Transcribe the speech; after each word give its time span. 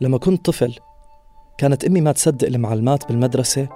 لما 0.00 0.18
كنت 0.18 0.46
طفل 0.46 0.74
كانت 1.58 1.84
أمي 1.84 2.00
ما 2.00 2.12
تصدق 2.12 2.46
المعلمات 2.46 3.08
بالمدرسة 3.08 3.68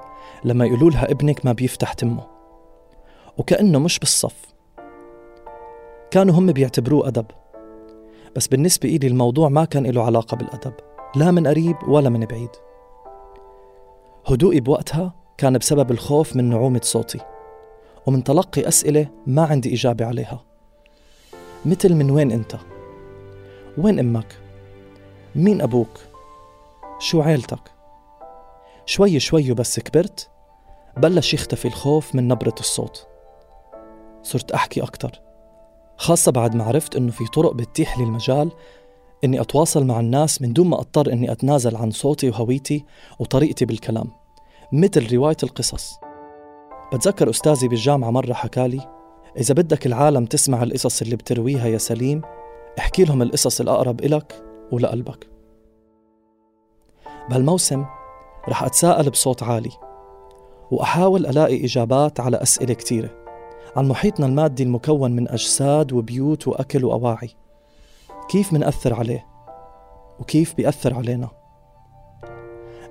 لما 0.44 0.66
يقولوا 0.66 0.90
لها 0.90 1.10
ابنك 1.10 1.46
ما 1.46 1.52
بيفتح 1.52 1.92
تمه 1.92 2.26
وكأنه 3.38 3.78
مش 3.78 3.98
بالصف 3.98 4.54
كانوا 6.10 6.34
هم 6.34 6.52
بيعتبروه 6.52 7.08
أدب 7.08 7.26
بس 8.36 8.46
بالنسبة 8.46 8.88
إلي 8.88 9.06
الموضوع 9.06 9.48
ما 9.48 9.64
كان 9.64 9.86
له 9.86 10.04
علاقة 10.04 10.36
بالأدب 10.36 10.72
لا 11.16 11.30
من 11.30 11.46
قريب 11.46 11.76
ولا 11.88 12.08
من 12.08 12.24
بعيد 12.24 12.50
هدوئي 14.26 14.60
بوقتها 14.60 15.14
كان 15.38 15.58
بسبب 15.58 15.90
الخوف 15.90 16.36
من 16.36 16.44
نعومة 16.44 16.80
صوتي 16.84 17.20
ومن 18.06 18.24
تلقي 18.24 18.68
أسئلة 18.68 19.08
ما 19.26 19.42
عندي 19.42 19.74
إجابة 19.74 20.06
عليها 20.06 20.44
مثل 21.66 21.94
من 21.94 22.10
وين 22.10 22.32
أنت؟ 22.32 22.56
وين 23.78 23.98
أمك؟ 23.98 24.36
مين 25.34 25.60
أبوك؟ 25.60 26.09
شو 27.00 27.22
عيلتك؟ 27.22 27.72
شوي 28.86 29.20
شوي 29.20 29.52
بس 29.52 29.80
كبرت 29.80 30.30
بلش 30.96 31.34
يختفي 31.34 31.68
الخوف 31.68 32.14
من 32.14 32.28
نبرة 32.28 32.54
الصوت. 32.60 33.06
صرت 34.22 34.52
أحكي 34.52 34.82
أكتر 34.82 35.20
خاصة 35.96 36.32
بعد 36.32 36.56
ما 36.56 36.64
عرفت 36.64 36.96
إنه 36.96 37.10
في 37.10 37.24
طرق 37.24 37.52
بتتيح 37.54 37.98
لي 37.98 38.04
المجال 38.04 38.52
إني 39.24 39.40
أتواصل 39.40 39.86
مع 39.86 40.00
الناس 40.00 40.42
من 40.42 40.52
دون 40.52 40.68
ما 40.68 40.80
أضطر 40.80 41.12
إني 41.12 41.32
أتنازل 41.32 41.76
عن 41.76 41.90
صوتي 41.90 42.28
وهويتي 42.28 42.84
وطريقتي 43.18 43.64
بالكلام 43.64 44.10
مثل 44.72 45.14
رواية 45.14 45.36
القصص. 45.42 45.92
بتذكر 46.92 47.30
أستاذي 47.30 47.68
بالجامعة 47.68 48.10
مرة 48.10 48.32
حكالي 48.32 48.88
إذا 49.36 49.54
بدك 49.54 49.86
العالم 49.86 50.26
تسمع 50.26 50.62
القصص 50.62 51.02
اللي 51.02 51.16
بترويها 51.16 51.66
يا 51.66 51.78
سليم 51.78 52.22
احكي 52.78 53.04
لهم 53.04 53.22
القصص 53.22 53.60
الأقرب 53.60 54.00
إلك 54.00 54.44
ولقلبك. 54.72 55.39
بهالموسم 57.30 57.84
رح 58.48 58.62
أتساءل 58.62 59.10
بصوت 59.10 59.42
عالي 59.42 59.70
وأحاول 60.70 61.26
ألاقي 61.26 61.64
إجابات 61.64 62.20
على 62.20 62.36
أسئلة 62.36 62.74
كتيرة 62.74 63.10
عن 63.76 63.88
محيطنا 63.88 64.26
المادي 64.26 64.62
المكون 64.62 65.12
من 65.12 65.28
أجساد 65.28 65.92
وبيوت 65.92 66.48
وأكل 66.48 66.84
وأواعي. 66.84 67.30
كيف 68.28 68.52
منأثر 68.52 68.94
عليه؟ 68.94 69.26
وكيف 70.20 70.54
بيأثر 70.54 70.94
علينا؟ 70.94 71.28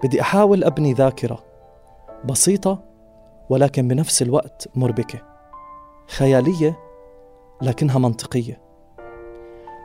بدي 0.03 0.21
أحاول 0.21 0.63
أبني 0.63 0.93
ذاكرة 0.93 1.43
بسيطة 2.25 2.83
ولكن 3.49 3.87
بنفس 3.87 4.21
الوقت 4.21 4.69
مربكة 4.75 5.21
خيالية 6.07 6.79
لكنها 7.61 7.99
منطقية 7.99 8.61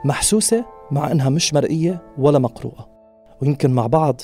محسوسة 0.04 0.64
مع 0.90 1.10
إنها 1.10 1.28
مش 1.28 1.54
مرئية 1.54 2.02
ولا 2.18 2.38
مقروءة 2.38 2.88
ويمكن 3.42 3.70
مع 3.70 3.86
بعض 3.86 4.20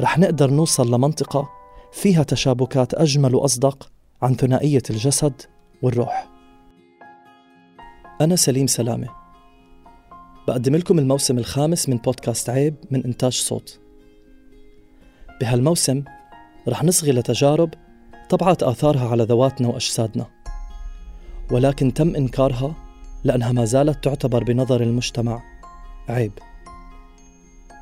رح 0.00 0.18
نقدر 0.18 0.50
نوصل 0.50 0.94
لمنطقة 0.94 1.48
فيها 1.92 2.22
تشابكات 2.22 2.94
أجمل 2.94 3.34
وأصدق 3.34 3.90
عن 4.22 4.34
ثنائية 4.34 4.82
الجسد 4.90 5.42
والروح. 5.82 6.28
أنا 8.20 8.36
سليم 8.36 8.66
سلامة. 8.66 9.08
بقدم 10.48 10.76
لكم 10.76 10.98
الموسم 10.98 11.38
الخامس 11.38 11.88
من 11.88 11.96
بودكاست 11.96 12.50
عيب 12.50 12.74
من 12.90 13.04
إنتاج 13.04 13.32
صوت. 13.32 13.80
بهالموسم 15.40 16.04
رح 16.68 16.84
نصغي 16.84 17.12
لتجارب 17.12 17.74
طبعت 18.30 18.62
آثارها 18.62 19.08
على 19.08 19.24
ذواتنا 19.24 19.68
وأجسادنا 19.68 20.26
ولكن 21.50 21.94
تم 21.94 22.16
إنكارها 22.16 22.74
لأنها 23.24 23.52
ما 23.52 23.64
زالت 23.64 24.04
تعتبر 24.04 24.44
بنظر 24.44 24.82
المجتمع 24.82 25.42
عيب. 26.08 26.32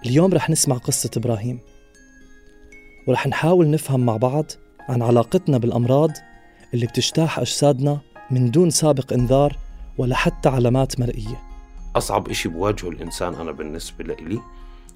اليوم 0.07 0.35
رح 0.35 0.51
نسمع 0.51 0.77
قصة 0.77 1.11
إبراهيم. 1.17 1.61
ورح 3.07 3.27
نحاول 3.27 3.71
نفهم 3.71 4.07
مع 4.07 4.17
بعض 4.17 4.45
عن 4.89 5.03
علاقتنا 5.03 5.59
بالأمراض 5.59 6.11
اللي 6.75 6.87
بتجتاح 6.87 7.39
أجسادنا 7.39 8.01
من 8.31 8.51
دون 8.51 8.71
سابق 8.71 9.13
إنذار 9.13 9.57
ولا 9.99 10.17
حتى 10.17 10.49
علامات 10.49 11.01
مرئية. 11.01 11.43
أصعب 11.97 12.29
إشي 12.29 12.49
بواجهه 12.49 12.89
الإنسان 12.89 13.35
أنا 13.35 13.53
بالنسبة 13.53 14.05
لي 14.15 14.41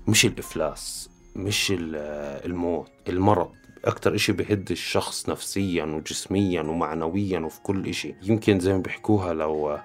مش 0.09 0.25
الإفلاس 0.25 1.10
مش 1.37 1.72
الموت 1.76 2.91
المرض. 3.09 3.50
أكتر 3.84 4.15
إشي 4.15 4.32
بهد 4.32 4.70
الشخص 4.70 5.28
نفسيا 5.28 5.84
وجسميا 5.84 6.62
ومعنويا 6.62 7.38
وفي 7.38 7.60
كل 7.60 7.88
إشي. 7.88 8.15
يمكن 8.22 8.60
زي 8.60 8.72
ما 8.72 8.78
بيحكوها 8.78 9.32
لو 9.32 9.78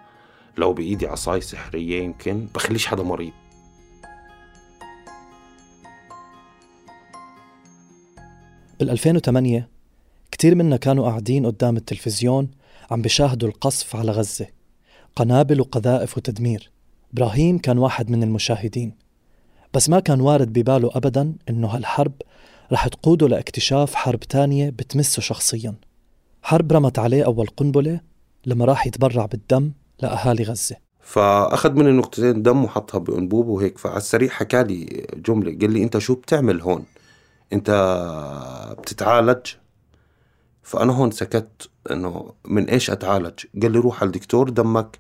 لو 0.58 0.74
بإيدي 0.74 1.08
عصاي 1.08 1.41
سحرية 1.41 2.03
يمكن 2.03 2.47
بخليش 2.56 2.88
حدا 2.88 3.03
مريض. 3.03 3.34
بال 8.80 8.90
2008 8.90 9.69
كتير 10.31 10.56
منا 10.56 10.78
كانوا 10.78 11.09
قاعدين 11.09 11.46
قدام 11.46 11.78
التلفزيون 11.78 12.52
عم 12.91 13.02
بيشاهدوا 13.02 13.50
القصف 13.50 13.96
على 13.96 14.12
غزة 14.12 14.47
قنابل 15.16 15.62
وقذائف 15.62 16.18
وتدمير. 16.18 16.72
إبراهيم 17.14 17.58
كان 17.58 17.78
واحد 17.78 18.09
من 18.09 18.24
المشاهدين. 18.24 18.96
بس 19.74 19.90
ما 19.90 20.00
كان 20.00 20.22
وارد 20.22 20.53
بباله 20.53 20.91
أبدا 20.94 21.35
إنه 21.50 21.68
هالحرب 21.68 22.14
رح 22.72 22.88
تقوده 22.88 23.28
لاكتشاف 23.28 23.96
حرب 23.96 24.19
تانية 24.19 24.69
بتمسه 24.69 25.22
شخصيا. 25.22 25.75
حرب 26.44 26.74
رمت 26.74 27.00
عليه 27.00 27.25
أول 27.25 27.47
قنبلة 27.47 28.00
لما 28.46 28.66
راح 28.66 28.88
يتبرع 28.88 29.25
بالدم 29.25 29.72
لأهالي 30.02 30.44
غزة. 30.44 30.75
فأخذ 31.00 31.72
مني 31.72 31.91
نقطتين 31.91 32.41
دم 32.41 32.64
وحطها 32.64 32.97
بأنبوب 32.97 33.47
وهيك. 33.47 33.78
فعلى 33.78 33.97
السريع 33.97 34.30
حكى 34.30 34.64
لي 34.64 35.08
جملة 35.16 35.58
قال 35.59 35.72
لي 35.74 35.84
أنت 35.84 35.97
شو 35.97 36.16
بتعمل 36.16 36.62
هون؟ 36.62 36.85
أنت 37.54 37.72
بتتعالج. 38.80 39.48
فأنا 40.64 40.94
هون 40.94 41.12
سكت 41.12 41.70
إنه 41.92 42.34
من 42.46 42.70
إيش 42.70 42.90
أتعالج؟ 42.90 43.46
قال 43.62 43.72
لي 43.72 43.80
روح 43.80 44.02
على 44.02 44.08
الدكتور 44.08 44.50
دمك 44.50 44.98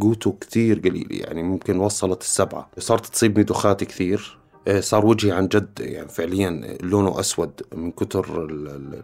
قوته 0.00 0.36
كتير 0.40 0.78
قليل 0.78 1.08
يعني 1.10 1.42
ممكن 1.42 1.78
وصلت 1.78 2.22
السبعة. 2.22 2.70
صارت 2.78 3.06
تصيبني 3.06 3.44
دخات 3.44 3.84
كثير 3.84 4.38
إيه، 4.66 4.80
صار 4.80 5.06
وجهي 5.06 5.32
عن 5.32 5.48
جد 5.48 5.80
يعني 5.80 6.08
فعليا 6.08 6.78
لونه 6.82 7.20
أسود 7.20 7.62
من 7.74 7.90
كتر 7.90 8.44
ال 8.44 8.68
ال 8.68 9.02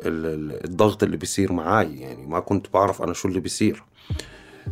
ال 0.00 0.64
الضغط 0.64 1.02
اللي 1.02 1.16
بيصير 1.16 1.52
معاي 1.52 2.00
يعني 2.00 2.26
ما 2.26 2.40
كنت 2.40 2.66
بعرف 2.74 3.02
أنا 3.02 3.12
شو 3.12 3.28
اللي 3.28 3.40
بيصير. 3.40 3.84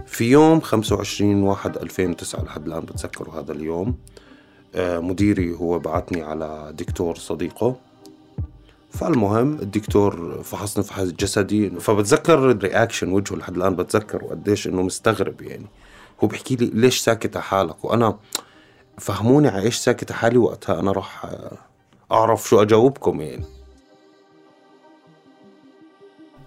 في 0.07 0.25
يوم 0.31 0.61
25 0.61 1.43
واحد 1.43 1.77
2009 1.77 2.45
لحد 2.45 2.67
الآن 2.67 2.81
بتذكر 2.81 3.31
هذا 3.31 3.53
اليوم. 3.53 3.99
مديري 4.77 5.55
هو 5.55 5.79
بعتني 5.79 6.23
على 6.23 6.73
دكتور 6.79 7.17
صديقه. 7.17 7.77
فالمهم 8.91 9.55
الدكتور 9.55 10.43
فحصني 10.43 10.85
فحص 10.85 11.07
جسدي 11.07 11.71
فبتذكر 11.71 12.51
ال 12.51 12.58
reaction 12.58 13.13
وجهه 13.13 13.37
لحد 13.37 13.57
الآن 13.57 13.77
بتذكر 13.77 14.25
وقديش 14.25 14.67
إنه 14.67 14.83
مستغرب 14.83 15.43
يعني. 15.43 15.67
هو 16.25 16.29
بحكي 16.29 16.57
لي 16.57 16.67
ليش 16.75 16.99
ساكت 16.99 17.37
على 17.37 17.45
حالك؟ 17.45 17.85
وأنا 17.85 18.19
فهموني 18.99 19.49
على 19.49 19.63
إيش 19.63 19.77
ساكت 19.77 20.13
على 20.13 20.21
حالي 20.21 20.39
وقتها. 20.39 20.81
أنا 20.81 20.93
راح 20.93 21.27
أعرف 22.13 22.49
شو 22.49 22.63
أجاوبكم 22.63 23.21
يعني. 23.21 23.45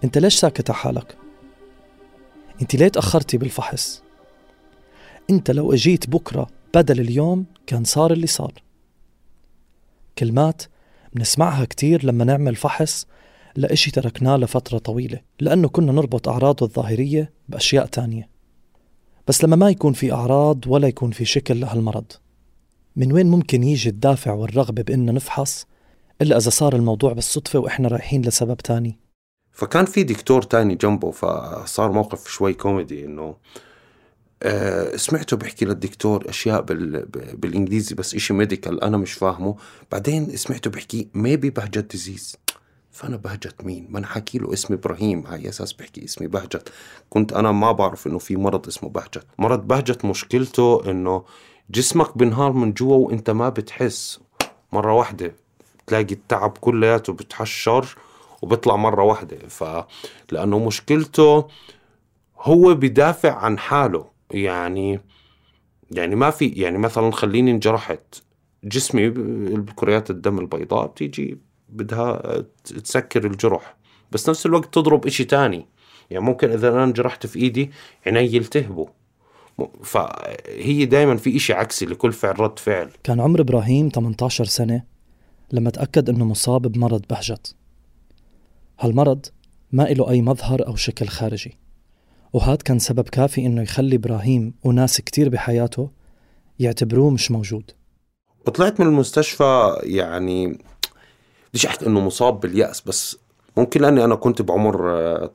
أنت 0.04 0.18
ليش 0.18 0.34
ساكت 0.34 0.70
على 0.70 0.78
حالك؟ 0.78 1.16
أنت 2.62 2.74
ليه 2.74 2.88
تأخرتي 2.88 3.38
بالفحص؟ 3.38 4.02
أنت 5.30 5.50
لو 5.50 5.72
أجيت 5.72 6.10
بكرة 6.10 6.46
بدل 6.74 7.00
اليوم 7.00 7.44
كان 7.66 7.84
صار 7.84 8.12
اللي 8.12 8.26
صار. 8.26 8.52
كلمات 10.18 10.62
بنسمعها 11.12 11.64
كتير 11.64 12.06
لما 12.06 12.24
نعمل 12.24 12.56
فحص 12.56 13.06
لإشي 13.56 13.90
تركناه 13.90 14.36
لفترة 14.36 14.78
طويلة 14.78 15.20
لأنه 15.40 15.68
كنا 15.68 15.92
نربط 15.92 16.28
أعراضه 16.28 16.66
الظاهرية 16.66 17.32
بأشياء 17.48 17.86
تانية. 17.86 18.28
بس 19.28 19.44
لما 19.44 19.56
ما 19.56 19.70
يكون 19.70 19.92
في 19.92 20.12
أعراض 20.12 20.66
ولا 20.66 20.88
يكون 20.88 21.10
في 21.10 21.24
شكل 21.24 21.60
لهالمرض. 21.60 22.12
من 22.96 23.12
وين 23.12 23.26
ممكن 23.26 23.62
يجي 23.62 23.88
الدافع 23.88 24.32
والرغبة 24.32 24.82
بإننا 24.82 25.12
نفحص 25.12 25.66
إلا 26.22 26.36
إذا 26.36 26.50
صار 26.50 26.76
الموضوع 26.76 27.12
بالصدفة 27.12 27.58
وإحنا 27.58 27.88
رايحين 27.88 28.22
لسبب 28.22 28.56
تاني؟ 28.56 28.98
فكان 29.52 29.84
في 29.84 30.02
دكتور 30.02 30.42
تاني 30.42 30.74
جنبه 30.74 31.10
فصار 31.10 31.92
موقف 31.92 32.28
شوي 32.28 32.54
كوميدي 32.54 33.04
إنه 33.04 33.36
آه، 34.44 34.96
سمعته 34.96 35.36
بحكي 35.36 35.64
للدكتور 35.64 36.28
أشياء 36.28 36.60
بال... 36.60 37.06
بالإنجليزي 37.34 37.94
بس 37.94 38.14
إشي 38.14 38.34
medical 38.34 38.84
أنا 38.84 38.96
مش 38.96 39.12
فاهمه. 39.12 39.56
بعدين 39.92 40.36
سمعته 40.36 40.70
بحكي 40.70 41.08
maybe 41.14 41.50
بهجت 41.50 41.90
disease 41.90 42.36
فأنا 42.90 43.16
بهجت 43.16 43.64
مين؟ 43.64 43.86
ما 43.90 43.98
أنا 43.98 44.06
حكي 44.06 44.38
له 44.38 44.52
اسمي 44.52 44.76
إبراهيم. 44.76 45.26
هاي 45.26 45.48
أساس 45.48 45.72
بحكي 45.72 46.04
اسمي 46.04 46.26
بهجت 46.26 46.72
كنت 47.10 47.32
أنا 47.32 47.52
ما 47.52 47.72
بعرف 47.72 48.06
إنه 48.06 48.18
في 48.18 48.36
مرض 48.36 48.66
اسمه 48.66 48.88
بهجت 48.90 49.26
مرض 49.38 49.66
بهجت 49.68 50.04
مشكلته 50.04 50.90
إنه 50.90 51.24
جسمك 51.70 52.18
بنهار 52.18 52.52
من 52.52 52.72
جوا 52.72 52.96
وإنت 53.06 53.30
ما 53.30 53.48
بتحس. 53.48 54.20
مرة 54.72 54.92
واحدة 54.92 55.34
تلاقي 55.86 56.14
التعب 56.14 56.58
كلياته 56.60 57.12
بتحشر 57.12 57.96
وبيطلع 58.42 58.76
مرة 58.76 59.02
واحدة. 59.02 59.38
فلأنه 59.48 60.58
مشكلته 60.58 61.48
هو 62.38 62.74
بدافع 62.74 63.34
عن 63.34 63.58
حاله. 63.58 64.11
يعني 64.32 65.00
يعني 65.90 66.16
ما 66.16 66.30
في 66.30 66.48
يعني 66.48 66.78
مثلا 66.78 67.12
خليني 67.12 67.50
انجرحت 67.50 68.22
جسمي 68.64 69.10
كريات 69.76 70.10
الدم 70.10 70.38
البيضاء 70.38 70.86
بتيجي 70.86 71.38
بدها 71.68 72.44
تسكر 72.64 73.26
الجرح 73.26 73.76
بس 74.12 74.28
نفس 74.28 74.46
الوقت 74.46 74.74
تضرب 74.74 75.06
إشي 75.06 75.24
تاني. 75.24 75.66
يعني 76.10 76.24
ممكن 76.24 76.50
إذا 76.50 76.68
أنا 76.68 76.84
انجرحت 76.84 77.26
في 77.26 77.38
إيدي 77.38 77.70
عيني 78.06 78.34
يلتهبوا. 78.34 78.86
فهي 79.82 80.84
دائما 80.84 81.16
في 81.16 81.36
إشي 81.36 81.52
عكسي 81.52 81.86
لكل 81.86 82.12
فعل 82.12 82.40
رد 82.40 82.58
فعل. 82.58 82.90
كان 83.04 83.20
عمر 83.20 83.40
إبراهيم 83.40 83.88
18 83.88 84.44
سنة 84.44 84.82
لما 85.52 85.70
تأكد 85.70 86.08
إنه 86.08 86.24
مصاب 86.24 86.62
بمرض 86.62 87.04
بهجت. 87.10 87.54
هالمرض 88.80 89.26
ما 89.72 89.82
له 89.82 90.10
أي 90.10 90.22
مظهر 90.22 90.66
أو 90.66 90.76
شكل 90.76 91.06
خارجي. 91.08 91.58
وهاد 92.32 92.62
كان 92.62 92.78
سبب 92.78 93.08
كافي 93.08 93.46
إنه 93.46 93.62
يخلي 93.62 93.96
إبراهيم 93.96 94.54
وناس 94.64 95.00
كتير 95.00 95.28
بحياته 95.28 95.90
يعتبروه 96.58 97.10
مش 97.10 97.30
موجود. 97.30 97.70
وطلعت 98.46 98.80
من 98.80 98.86
المستشفى 98.86 99.76
يعني 99.82 100.58
بديش 101.50 101.66
أحكي 101.66 101.86
إنه 101.86 102.00
مصاب 102.00 102.40
باليأس 102.40 102.80
بس 102.80 103.16
ممكن 103.56 103.82
لأني 103.82 104.04
أنا 104.04 104.14
كنت 104.14 104.42
بعمر 104.42 104.76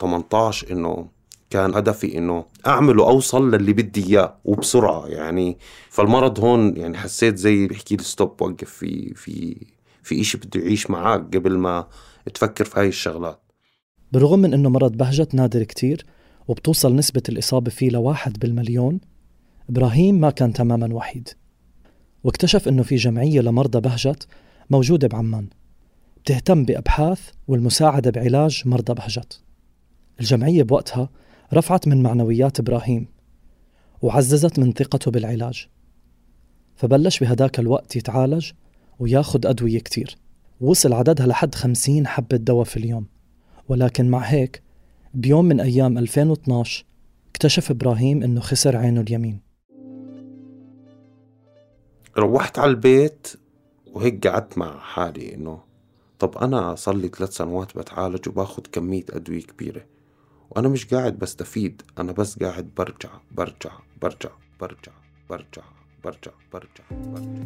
18 0.01 0.71
إنه 0.71 1.07
كان 1.49 1.75
هدفي 1.75 2.17
إنه 2.17 2.45
اعمل 2.67 2.99
واوصل 2.99 3.51
للي 3.55 3.73
بدي 3.73 4.07
إياه 4.07 4.37
وبسرعة 4.45 5.07
يعني. 5.07 5.57
فالمرض 5.89 6.39
هون 6.39 6.77
يعني 6.77 6.97
حسيت 6.97 7.37
زي 7.37 7.67
بيحكي 7.67 7.95
لي 7.95 8.03
stop 8.03 8.41
وقف 8.41 8.69
في 8.69 9.13
في 9.13 9.57
في 10.03 10.21
إشي 10.21 10.37
بده 10.37 10.59
يعيش 10.61 10.89
معك 10.89 11.35
قبل 11.35 11.57
ما 11.57 11.87
تفكر 12.33 12.65
في 12.65 12.79
هاي 12.79 12.87
الشغلات. 12.87 13.39
بالرغم 14.11 14.39
من 14.39 14.53
إنه 14.53 14.69
مرض 14.69 14.91
بهجت 14.91 15.35
نادر 15.35 15.63
كتير 15.63 16.05
وبتوصل 16.47 16.95
نسبة 16.95 17.23
الإصابة 17.29 17.71
فيه 17.71 17.89
لواحد 17.89 18.39
بالمليون 18.39 18.99
إبراهيم 19.69 20.19
ما 20.19 20.29
كان 20.29 20.53
تماما 20.53 20.93
وحيد. 20.93 21.29
واكتشف 22.23 22.67
إنه 22.67 22.83
في 22.83 22.95
جمعية 22.95 23.41
لمرضى 23.41 23.79
بهجت 23.79 24.27
موجودة 24.69 25.07
بعمان. 25.07 25.47
بتهتم 26.23 26.65
بأبحاث 26.65 27.29
والمساعدة 27.47 28.11
بعلاج 28.11 28.63
مرضى 28.65 28.93
بهجت. 28.93 29.41
الجمعية 30.19 30.63
بوقتها 30.63 31.09
رفعت 31.53 31.87
من 31.87 32.03
معنويات 32.03 32.59
إبراهيم 32.59 33.07
وعززت 34.01 34.59
من 34.59 34.73
ثقته 34.73 35.11
بالعلاج. 35.11 35.67
فبلش 36.75 37.19
بهداك 37.19 37.59
الوقت 37.59 37.95
يتعالج 37.95 38.51
وياخد 38.99 39.45
أدوية 39.45 39.79
كتير. 39.79 40.17
وصل 40.61 40.93
عددها 40.93 41.27
لحد 41.27 41.55
خمسين 41.55 42.07
حبة 42.07 42.37
دواء 42.37 42.63
في 42.63 42.77
اليوم. 42.77 43.05
ولكن 43.69 44.09
مع 44.09 44.19
هيك 44.19 44.61
بيوم 45.17 45.45
من 45.45 45.59
أيام 45.59 45.97
2012 45.97 46.85
اكتشف 47.29 47.71
إبراهيم 47.71 48.23
إنه 48.23 48.41
خسر 48.41 48.77
عينه 48.77 49.01
اليمين 49.01 49.39
روحت 52.17 52.59
على 52.59 52.71
البيت 52.71 53.27
وهيك 53.93 54.27
قعدت 54.27 54.57
مع 54.57 54.79
حالي 54.79 55.35
إنه 55.35 55.59
طب 56.19 56.37
أنا 56.37 56.75
صار 56.75 56.95
لي 56.95 57.07
ثلاث 57.07 57.29
سنوات 57.29 57.77
بتعالج 57.77 58.29
وباخد 58.29 58.67
كمية 58.67 59.05
أدوية 59.09 59.41
كبيرة 59.41 59.85
وأنا 60.51 60.67
مش 60.67 60.85
قاعد 60.85 61.19
بستفيد 61.19 61.81
أنا 61.99 62.11
بس 62.11 62.39
قاعد 62.39 62.69
برجع 62.77 63.09
برجع 63.31 63.71
برجع 64.01 64.31
برجع 64.59 64.91
برجع 65.29 65.63
برجع 66.03 66.31
برجع, 66.53 66.83
برجع. 67.13 67.37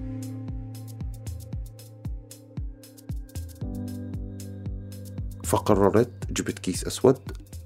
فقررت 5.43 6.31
جبت 6.31 6.59
كيس 6.59 6.85
أسود 6.85 7.19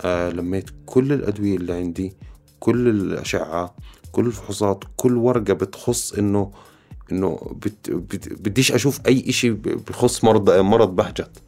لميت 0.05 0.69
كل 0.85 1.13
الأدوية 1.13 1.55
اللي 1.57 1.73
عندي 1.73 2.13
كل 2.59 2.87
الأشعة 2.87 3.75
كل 4.11 4.25
الفحوصات 4.25 4.83
كل 4.97 5.17
ورقة 5.17 5.53
بتخص 5.53 6.13
إنه 6.13 6.51
إنه 7.11 7.55
بت 7.65 7.91
بت 7.91 8.33
بديش 8.33 8.71
أشوف 8.71 8.99
أي 9.07 9.29
إشي 9.29 9.49
بخص 9.51 10.23
مرض 10.23 10.49
مرض 10.49 10.95
بهجت. 10.95 11.41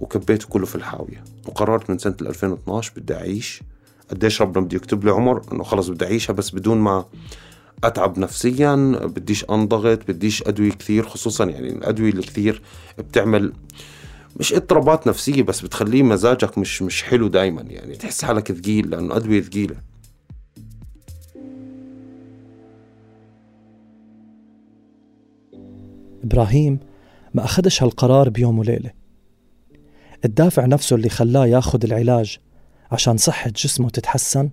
وكبيته 0.00 0.48
كله 0.48 0.66
في 0.66 0.74
الحاوية. 0.74 1.24
وقررت 1.48 1.90
من 1.90 1.98
سنة 1.98 2.16
2012 2.20 2.92
بدي 2.96 3.14
أعيش. 3.14 3.62
قديش 4.10 4.42
ربنا 4.42 4.64
بده 4.64 4.76
يكتب 4.76 5.04
لي 5.04 5.10
عمر؟ 5.10 5.42
إنه 5.52 5.64
خلص 5.64 5.88
بدي 5.88 6.04
أعيشها 6.04 6.32
بس 6.32 6.50
بدون 6.50 6.78
ما 6.78 7.04
أتعب 7.84 8.18
نفسيا 8.18 8.74
بديش 9.04 9.44
أنضغط 9.44 9.98
بديش 10.08 10.42
أدوية 10.42 10.70
كثير 10.70 11.08
خصوصا 11.08 11.44
يعني 11.44 11.68
الأدوية 11.68 12.12
الكثير 12.12 12.62
بتعمل 12.98 13.52
مش 14.36 14.52
اضطرابات 14.52 15.06
نفسية 15.06 15.42
بس 15.42 15.60
بتخليه 15.60 16.02
مزاجك 16.02 16.58
مش 16.58 16.82
مش 16.82 17.02
حلو 17.02 17.28
دائما 17.28 17.62
يعني. 17.62 17.96
تحس 17.96 18.24
حالك 18.24 18.52
ثقيل 18.52 18.90
لأنه 18.90 19.16
أدوية 19.16 19.42
ثقيله 19.42 19.76
إبراهيم 26.24 26.78
ما 27.34 27.44
اخدش 27.44 27.82
هالقرار 27.82 28.28
بيوم 28.28 28.58
وليلة. 28.58 28.90
الدافع 30.24 30.66
نفسه 30.66 30.96
اللي 30.96 31.08
خلاه 31.08 31.46
ياخد 31.46 31.84
العلاج 31.84 32.38
عشان 32.92 33.16
صحة 33.16 33.50
جسمه 33.50 33.90
تتحسن 33.90 34.50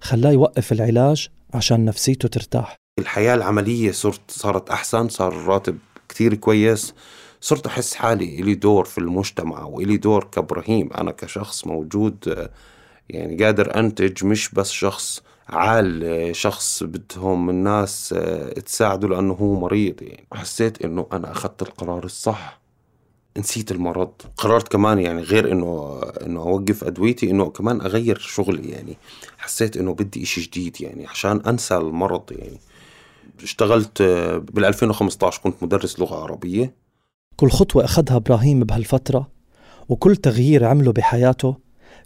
خلاه 0.00 0.30
يوقف 0.30 0.72
العلاج 0.72 1.28
عشان 1.54 1.84
نفسيته 1.84 2.28
ترتاح. 2.28 2.76
الحياة 2.98 3.34
العملية 3.34 3.92
صرت 3.92 4.30
صارت 4.30 4.70
أحسن 4.70 5.08
صار 5.08 5.32
الراتب 5.32 5.78
كثير 6.08 6.34
كويس. 6.34 6.94
صرت 7.44 7.66
أحس 7.66 7.94
حالي 7.94 8.40
إلي 8.40 8.54
دور 8.54 8.84
في 8.84 8.98
المجتمع 8.98 9.64
وإلي 9.64 9.96
دور 9.96 10.24
كإبراهيم. 10.24 10.92
أنا 10.92 11.10
كشخص 11.10 11.66
موجود 11.66 12.48
يعني 13.08 13.44
قادر 13.44 13.76
أنتج 13.76 14.24
مش 14.24 14.54
بس 14.54 14.70
شخص 14.70 15.22
عال 15.48 16.36
شخص 16.36 16.82
بدهم 16.82 17.50
الناس 17.50 18.14
تساعده 18.66 19.08
لأنه 19.08 19.32
هو 19.32 19.60
مريض. 19.60 20.02
يعني 20.02 20.26
حسيت 20.32 20.82
إنه 20.84 21.06
أنا 21.12 21.32
أخذت 21.32 21.62
القرار 21.62 22.04
الصح. 22.04 22.60
نسيت 23.38 23.70
المرض. 23.70 24.12
قررت 24.36 24.68
كمان 24.68 24.98
يعني 24.98 25.22
غير 25.22 25.52
إنه 25.52 26.00
إنه 26.26 26.40
أوقف 26.40 26.84
أدويتي 26.84 27.30
إنه 27.30 27.50
كمان 27.50 27.80
أغير 27.80 28.18
شغلي. 28.18 28.70
يعني 28.70 28.96
حسيت 29.38 29.76
إنه 29.76 29.94
بدي 29.94 30.22
إشي 30.22 30.40
جديد 30.40 30.80
يعني 30.80 31.06
عشان 31.06 31.42
أنسى 31.46 31.76
المرض. 31.76 32.32
يعني 32.32 32.58
اشتغلت 33.42 34.02
بال 34.52 34.64
2015 34.64 35.40
كنت 35.42 35.62
مدرس 35.62 36.00
لغة 36.00 36.22
عربية. 36.22 36.82
كل 37.36 37.50
خطوة 37.50 37.84
أخذها 37.84 38.16
إبراهيم 38.16 38.60
بهالفترة 38.60 39.30
وكل 39.88 40.16
تغيير 40.16 40.64
عمله 40.64 40.92
بحياته 40.92 41.56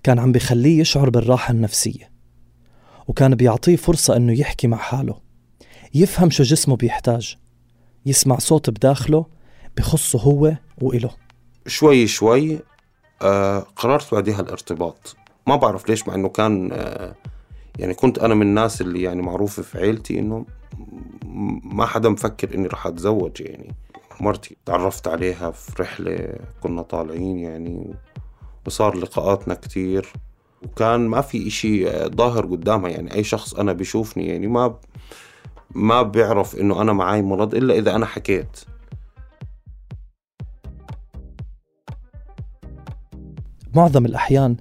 كان 0.02 0.18
عم 0.18 0.32
بخليه 0.32 0.80
يشعر 0.80 1.10
بالراحة 1.10 1.52
النفسية 1.52 2.10
وكان 3.08 3.34
بيعطيه 3.34 3.76
فرصة 3.76 4.16
إنه 4.16 4.40
يحكي 4.40 4.66
مع 4.66 4.76
حاله 4.76 5.20
يفهم 5.94 6.30
شو 6.30 6.42
جسمه 6.42 6.76
بيحتاج 6.76 7.36
يسمع 8.06 8.38
صوت 8.38 8.70
بداخله 8.70 9.26
بخصه 9.76 10.18
هو 10.18 10.56
وإله. 10.80 11.10
شوي 11.66 12.06
شوي 12.06 12.58
آه 13.22 13.58
قررت 13.58 14.14
بعدها 14.14 14.40
الارتباط 14.40 15.16
ما 15.46 15.56
بعرف 15.56 15.88
ليش 15.88 16.08
مع 16.08 16.14
إنه 16.14 16.28
كان 16.28 16.70
آه 16.72 17.14
يعني 17.78 17.94
كنت 17.94 18.18
أنا 18.18 18.34
من 18.34 18.42
الناس 18.42 18.80
اللي 18.80 19.02
يعني 19.02 19.22
معروفة 19.22 19.62
في 19.62 19.78
عيلتي 19.78 20.18
إنه 20.18 20.46
ما 21.64 21.86
حدا 21.86 22.08
مفكر 22.08 22.54
إني 22.54 22.66
راح 22.66 22.86
أتزوج 22.86 23.40
يعني. 23.40 23.74
مرتي 24.22 24.56
تعرفت 24.66 25.08
عليها 25.08 25.50
في 25.50 25.82
رحلة 25.82 26.38
كنا 26.60 26.82
طالعين 26.82 27.38
يعني 27.38 27.94
وصار 28.66 28.96
لقاءاتنا 28.96 29.54
كتير. 29.54 30.12
وكان 30.62 31.00
ما 31.00 31.20
في 31.20 31.90
آه، 31.90 32.06
ظاهر 32.06 32.46
قدامها 32.46 32.90
يعني 32.90 33.14
أي 33.14 33.24
شخص 33.24 33.54
أنا 33.54 33.72
بيشوفني 33.72 34.26
يعني 34.26 34.46
ما 34.46 34.78
ما 35.74 36.02
بيعرف 36.02 36.56
إنه 36.56 36.82
أنا 36.82 36.92
معي 36.92 37.22
مرض 37.22 37.54
إلا 37.54 37.74
إذا 37.74 37.96
أنا 37.96 38.06
حكيت. 38.06 38.60
معظم 43.74 44.06
الأحيان 44.06 44.56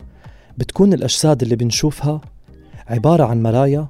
بتكون 0.58 0.94
الأجساد 0.94 1.42
اللي 1.42 1.56
بنشوفها 1.56 2.22
عبارة 2.88 3.24
عن 3.24 3.44
مرايا 3.44 3.88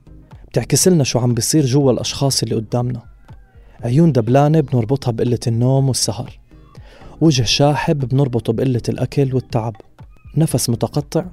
بتعكس 0.47 0.87
لنا 0.87 1.03
شو 1.03 1.19
عم 1.19 1.33
بيصير 1.33 1.65
جوا 1.65 1.91
الأشخاص 1.91 2.43
اللي 2.43 2.55
قدامنا. 2.55 3.14
عيون 3.85 4.11
دبلانة 4.11 4.59
بنربطها 4.59 5.11
بقلة 5.11 5.39
النوم 5.47 5.87
والسهر. 5.87 6.39
وجه 7.21 7.43
شاحب 7.43 7.99
بنربطه 7.99 8.53
بقلة 8.53 8.81
الأكل 8.89 9.35
والتعب. 9.35 9.75
نفس 10.37 10.69
متقطع. 10.69 11.25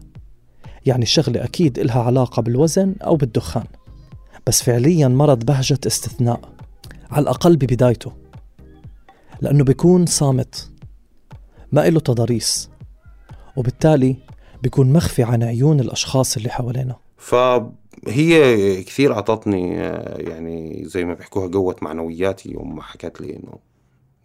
يعني 0.86 1.02
الشغلة 1.02 1.44
أكيد 1.44 1.78
إلها 1.78 2.02
علاقة 2.02 2.42
بالوزن 2.42 2.94
أو 3.04 3.16
بالدخان. 3.16 3.64
بس 4.46 4.62
فعليا 4.62 5.08
مرض 5.08 5.44
بهجة 5.44 5.78
استثناء. 5.86 6.40
على 7.10 7.22
الأقل 7.22 7.56
ببدايته. 7.56 8.12
لأنه 9.40 9.64
بيكون 9.64 10.06
صامت. 10.06 10.70
ما 11.72 11.88
إله 11.88 12.00
تضاريس. 12.00 12.70
وبالتالي 13.56 14.16
بيكون 14.62 14.92
مخفي 14.92 15.22
عن 15.22 15.42
عيون 15.42 15.80
الأشخاص 15.80 16.36
اللي 16.36 16.48
حوالينا. 16.50 16.96
فهي 18.06 18.82
كثير 18.82 19.12
أعطتني 19.14 19.74
يعني 20.18 20.82
زي 20.84 21.04
ما 21.04 21.14
بيحكوها 21.14 21.48
قوة 21.48 21.76
معنوياتي 21.82 22.52
يوم 22.52 22.76
ما 22.76 22.82
حكت 22.82 23.20
لي 23.20 23.36
إنه 23.36 23.58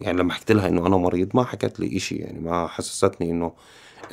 يعني 0.02 0.18
لما 0.18 0.34
حكيت 0.34 0.52
لها 0.52 0.68
إنه 0.68 0.88
أنا 0.88 0.98
مريض 0.98 1.30
ما 1.34 1.44
حكت 1.44 1.80
لي 1.80 1.98
إشي 1.98 2.16
يعني 2.16 2.40
ما 2.40 2.68
حسستني 2.68 3.32
إنه 3.32 3.54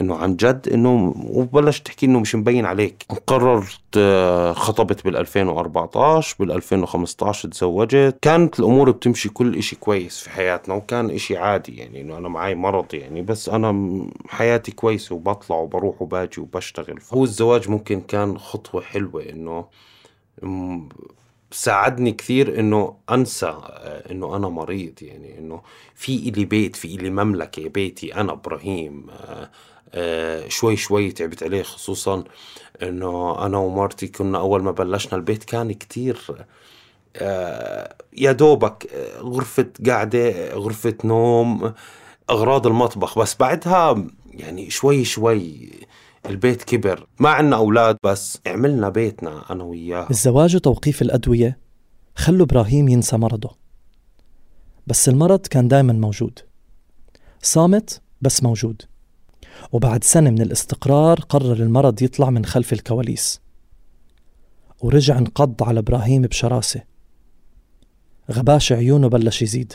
إنه 0.01 0.17
عن 0.17 0.37
جد 0.37 0.69
إنه 0.73 1.15
وبلش 1.31 1.81
تحكي 1.81 2.07
إنه 2.07 2.21
مش 2.21 2.35
مبين 2.35 2.67
عليك. 2.67 3.07
قررت 3.27 3.81
آه، 3.97 4.53
خطبت 4.53 5.05
بال 5.05 5.17
2014 5.17 6.37
بال 6.41 6.53
2015 6.53 7.49
تزوجت. 7.49 8.19
كانت 8.23 8.59
الأمور 8.61 8.91
بتمشي 8.91 9.29
كل 9.29 9.57
إشي 9.57 9.77
كويس 9.77 10.19
في 10.19 10.31
حياتنا 10.31 10.75
وكان 10.75 11.11
إشي 11.11 11.37
عادي 11.37 11.77
يعني 11.77 12.01
إنه 12.01 12.19
أنا 12.19 12.29
معي 12.29 12.55
مرض 12.55 12.95
يعني 12.95 13.23
بس 13.23 13.49
أنا 13.49 14.01
حياتي 14.29 14.73
كويسة 14.73 15.15
وبطلع 15.15 15.57
وبروح 15.57 16.03
وباجي 16.03 16.41
وبشتغل. 16.41 17.01
هو 17.13 17.25
الزواج 17.25 17.69
ممكن 17.71 18.01
كان 18.01 18.39
خطوة 18.39 18.83
حلوة 18.83 19.23
إنه 19.23 19.65
ساعدني 21.51 22.13
كثير 22.13 22.61
إنه 22.61 22.95
أنسى 23.11 23.47
آه، 23.47 24.11
إنه 24.13 24.37
أنا 24.37 24.49
مريض 24.49 24.93
يعني 25.03 25.39
إنه 25.39 25.63
في 25.95 26.29
إلي 26.29 26.45
بيت 26.45 26.77
في 26.77 26.95
إلي 26.95 27.11
مملكة 27.11 27.69
بيتي 27.69 28.15
أنا 28.15 28.33
إبراهيم 28.33 29.07
آه، 29.11 29.51
شوي 30.49 30.77
شوي 30.77 31.13
تعبت 31.13 31.43
عليه 31.43 31.63
خصوصا 31.63 32.25
إنه 32.83 33.45
أنا 33.47 33.59
ومرتي 33.59 34.07
كنا 34.07 34.39
أول 34.39 34.63
ما 34.63 34.71
بلشنا 34.71 35.15
البيت 35.15 35.45
كان 35.45 35.73
كتير 35.73 36.47
يا 38.13 38.33
دوبك 38.33 38.91
غرفة 39.19 39.67
قعدة 39.87 40.55
غرفة 40.55 40.95
نوم 41.05 41.73
أغراض 42.31 42.67
المطبخ. 42.67 43.19
بس 43.19 43.37
بعدها 43.41 44.05
يعني 44.31 44.71
شوي 44.71 45.05
شوي 45.05 45.71
البيت 46.27 46.63
كبر. 46.63 47.07
ما 47.19 47.31
عنا 47.31 47.57
أولاد 47.57 47.97
بس 48.05 48.39
عملنا 48.47 48.89
بيتنا 48.89 49.53
أنا 49.53 49.65
وياه. 49.65 50.07
الزواج 50.11 50.57
وتوقيف 50.57 51.03
الأدوية 51.03 51.59
خلوا 52.17 52.47
إبراهيم 52.47 52.89
ينسى 52.89 53.17
مرضه. 53.17 53.57
بس 54.87 55.09
المرض 55.09 55.47
كان 55.47 55.69
دايما 55.69 55.93
موجود. 55.93 56.39
صامت 57.43 58.03
بس 58.21 58.43
موجود. 58.43 58.83
وبعد 59.73 60.05
سنة 60.05 60.31
من 60.31 60.41
الاستقرار 60.41 61.21
قرر 61.21 61.53
المرض 61.53 62.03
يطلع 62.03 62.31
من 62.31 62.45
خلف 62.45 62.73
الكواليس. 62.73 63.41
ورجع 64.81 65.19
انقض 65.19 65.63
على 65.63 65.81
إبراهيم 65.81 66.23
بشراسة. 66.23 66.83
غباش 68.31 68.73
عيونه 68.73 69.09
بلش 69.09 69.43
يزيد 69.43 69.73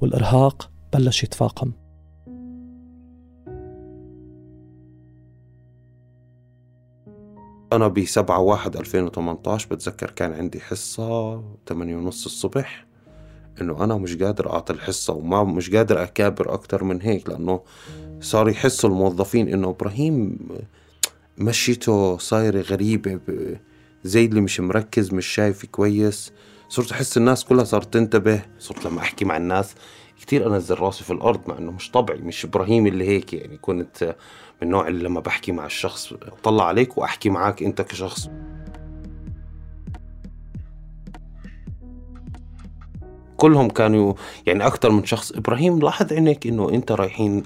والإرهاق 0.00 0.70
بلش 0.92 1.24
يتفاقم. 1.24 1.72
أنا 7.72 7.88
ب 7.88 8.04
7 8.04 8.40
1 8.40 8.76
2018 8.76 9.68
بتذكر 9.74 10.10
كان 10.10 10.32
عندي 10.32 10.60
حصة 10.60 11.42
8 11.68 11.96
ونص 11.96 12.24
الصبح. 12.24 12.89
إنه 13.60 13.84
أنا 13.84 13.96
مش 13.96 14.16
قادر 14.16 14.52
أعطي 14.52 14.72
الحصة 14.72 15.12
وما 15.12 15.44
مش 15.44 15.70
قادر 15.70 16.02
أكابر 16.02 16.54
أكتر 16.54 16.84
من 16.84 17.02
هيك 17.02 17.28
لأنه 17.28 17.60
صار 18.20 18.48
يحسوا 18.48 18.90
الموظفين 18.90 19.48
إنه 19.48 19.68
إبراهيم 19.68 20.38
مشيته 21.38 22.18
صايرة 22.18 22.60
غريبة 22.60 23.20
زي 24.04 24.24
اللي 24.24 24.40
مش 24.40 24.60
مركز 24.60 25.14
مش 25.14 25.26
شايف 25.26 25.64
كويس. 25.66 26.32
صرت 26.68 26.92
أحس 26.92 27.16
الناس 27.16 27.44
كلها 27.44 27.64
صارت 27.64 27.94
تنتبه. 27.94 28.42
صرت 28.58 28.84
لما 28.86 29.00
أحكي 29.00 29.24
مع 29.24 29.36
الناس 29.36 29.74
كتير 30.20 30.46
أنزل 30.46 30.74
راسي 30.78 31.04
في 31.04 31.12
الأرض 31.12 31.40
مع 31.48 31.58
إنه 31.58 31.70
مش 31.72 31.90
طبعي 31.90 32.18
مش 32.18 32.44
إبراهيم 32.44 32.86
اللي 32.86 33.08
هيك 33.08 33.32
يعني. 33.34 33.56
كنت 33.56 34.04
من 34.62 34.68
النوع 34.68 34.88
اللي 34.88 35.04
لما 35.04 35.20
بحكي 35.20 35.52
مع 35.52 35.66
الشخص 35.66 36.12
اطلع 36.12 36.64
عليك 36.64 36.98
وأحكي 36.98 37.30
معك 37.30 37.62
أنت 37.62 37.82
كشخص. 37.82 38.28
كلهم 43.40 43.68
كانوا 43.68 44.14
يعني 44.46 44.66
أكثر 44.66 44.90
من 44.90 45.04
شخص. 45.04 45.32
إبراهيم 45.32 45.78
لاحظ 45.78 46.12
عينك 46.12 46.46
إنه 46.46 46.70
أنت 46.70 46.92
رايحين 46.92 47.42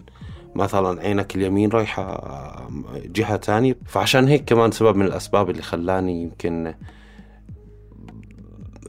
مثلا 0.54 1.00
عينك 1.00 1.36
اليمين 1.36 1.70
رايحة 1.70 2.68
جهة 2.94 3.36
تانية. 3.36 3.76
فعشان 3.86 4.28
هيك 4.28 4.44
كمان 4.44 4.70
سبب 4.70 4.96
من 4.96 5.06
الأسباب 5.06 5.50
اللي 5.50 5.62
خلاني 5.62 6.22
يمكن 6.22 6.74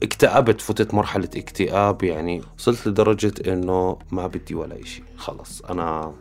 اكتئبت 0.02 0.60
فتت 0.60 0.94
مرحلة 0.94 1.28
اكتئاب. 1.36 2.02
يعني 2.02 2.42
وصلت 2.58 2.86
لدرجة 2.88 3.52
إنه 3.52 3.98
ما 4.10 4.26
بدي 4.26 4.54
ولا 4.54 4.82
إشي. 4.82 5.02
خلص 5.16 5.62
أنا 5.62 6.14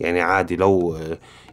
يعني 0.00 0.20
عادي 0.20 0.56
لو 0.56 0.98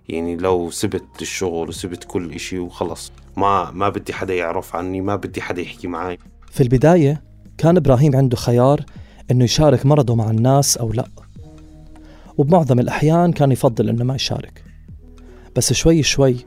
يعني 0.09 0.35
لو 0.35 0.69
سبت 0.69 1.21
الشغل 1.21 1.69
وسبت 1.69 2.03
كل 2.03 2.33
إشي 2.33 2.59
وخلص. 2.59 3.11
ما 3.37 3.71
ما 3.71 3.89
بدي 3.89 4.13
حدا 4.13 4.33
يعرف 4.33 4.75
عني 4.75 5.01
ما 5.01 5.15
بدي 5.15 5.41
حدا 5.41 5.61
يحكي 5.61 5.87
معي 5.87 6.17
في 6.51 6.63
البداية 6.63 7.30
كان 7.61 7.77
إبراهيم 7.77 8.15
عنده 8.15 8.37
خيار 8.37 8.85
إنه 9.31 9.43
يشارك 9.43 9.85
مرضه 9.85 10.15
مع 10.15 10.29
الناس 10.29 10.77
أو 10.77 10.93
لا. 10.93 11.05
وبمعظم 12.37 12.79
الأحيان 12.79 13.31
كان 13.31 13.51
يفضل 13.51 13.89
إنه 13.89 14.03
ما 14.03 14.15
يشارك. 14.15 14.63
بس 15.55 15.73
شوي 15.73 16.03
شوي 16.03 16.37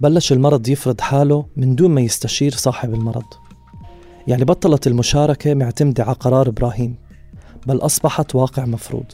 بلش 0.00 0.32
المرض 0.32 0.68
يفرض 0.68 1.00
حاله 1.00 1.46
من 1.56 1.74
دون 1.74 1.90
ما 1.90 2.00
يستشير 2.00 2.52
صاحب 2.52 2.94
المرض. 2.94 3.24
يعني 4.26 4.44
بطلت 4.44 4.86
المشاركة 4.86 5.54
معتمدة 5.54 6.04
على 6.04 6.14
قرار 6.14 6.48
إبراهيم 6.48 6.96
بل 7.66 7.76
أصبحت 7.76 8.34
واقع 8.34 8.64
مفروض. 8.64 9.12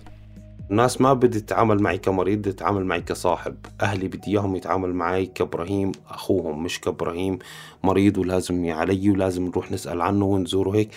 الناس 0.71 1.01
ما 1.01 1.13
بدي 1.13 1.41
تتعامل 1.41 1.83
معي 1.83 1.99
كمريض 1.99 2.43
تتعامل 2.43 2.85
معي 2.85 3.01
كصاحب. 3.01 3.55
أهلي 3.81 4.09
بدي 4.09 4.31
إياهم 4.31 4.57
يتعامل 4.57 4.95
معي 4.95 5.27
كإبراهيم 5.27 5.93
أخوهم 6.11 6.63
مش 6.63 6.81
كإبراهيم. 6.81 7.39
مريض 7.85 8.19
ولازم 8.19 8.71
علي 8.71 9.11
ولازم 9.11 9.47
نروح 9.47 9.73
نسأل 9.73 10.01
عنه 10.01 10.25
ونزوره 10.25 10.77
هيك. 10.77 10.91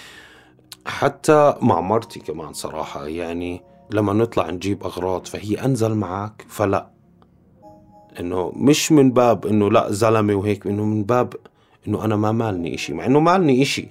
حتى 0.86 1.56
مع 1.62 1.82
مرتي 1.82 2.20
كمان 2.20 2.54
صراحة 2.54 3.08
يعني 3.08 3.62
لما 3.92 4.14
نطلع 4.14 4.50
نجيب 4.50 4.84
أغراض 4.84 5.26
فهي 5.26 5.56
أنزل 5.66 5.94
معك 5.96 6.46
فلا. 6.48 6.90
إنه 8.20 8.52
مش 8.56 8.92
من 8.92 9.12
باب 9.12 9.46
إنه 9.46 9.72
لا 9.72 9.92
زلمة 9.92 10.36
وهيك 10.36 10.68
إنه 10.68 10.86
من 10.86 11.04
باب 11.04 11.34
إنه 11.88 12.06
أنا 12.06 12.16
ما 12.16 12.32
مالني 12.32 12.76
إشي 12.76 12.94
مع 12.94 13.06
إنه 13.06 13.20
مالني 13.20 13.62
إشي. 13.62 13.88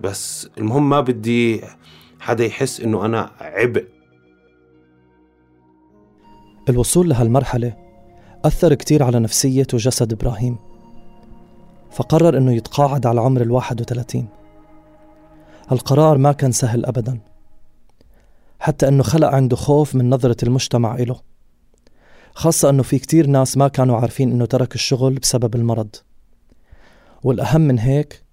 بس 0.00 0.48
المهم 0.58 0.88
ما 0.88 1.00
بدي 1.00 1.60
حدا 2.20 2.44
يحس 2.44 2.80
إنه 2.80 3.04
أنا 3.04 3.30
عبء. 3.40 3.84
الوصول 6.68 7.08
لهالمرحلة 7.08 7.76
أثر 8.44 8.74
كتير 8.74 9.02
على 9.02 9.20
نفسية 9.20 9.66
وجسد 9.74 10.12
إبراهيم 10.12 10.56
فقرر 11.90 12.38
أنه 12.38 12.52
يتقاعد 12.52 13.06
على 13.06 13.20
عمر 13.20 13.40
الواحد 13.40 13.80
وثلاثين. 13.80 14.41
هالقرار 15.68 16.18
ما 16.18 16.32
كان 16.32 16.52
سهل 16.52 16.86
أبدا 16.86 17.20
حتى 18.60 18.88
أنه 18.88 19.02
خلق 19.02 19.28
عنده 19.28 19.56
خوف 19.56 19.94
من 19.94 20.10
نظرة 20.10 20.36
المجتمع 20.42 20.94
إله 20.94 21.20
خاصة 22.34 22.70
أنه 22.70 22.82
في 22.82 22.98
كتير 22.98 23.26
ناس 23.26 23.56
ما 23.56 23.68
كانوا 23.68 23.96
عارفين 23.96 24.32
أنه 24.32 24.44
ترك 24.44 24.74
الشغل 24.74 25.14
بسبب 25.14 25.54
المرض. 25.54 25.96
والأهم 27.22 27.60
من 27.60 27.78
هيك 27.78 28.24